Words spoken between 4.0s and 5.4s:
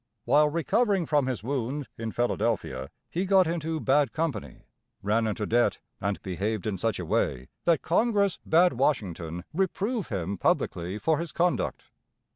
company, ran